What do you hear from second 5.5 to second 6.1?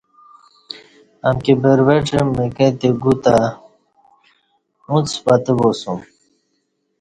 باسوم